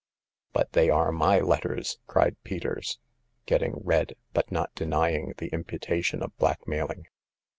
"But 0.51 0.71
they 0.71 0.89
are 0.89 1.11
my 1.11 1.41
letters!" 1.41 1.99
cried 2.07 2.35
Peters 2.43 2.97
get 3.45 3.59
ting 3.59 3.73
red, 3.75 4.15
but 4.33 4.51
not 4.51 4.73
denying 4.73 5.35
the 5.37 5.49
imputation 5.49 6.23
of 6.23 6.35
blackmailing. 6.37 7.05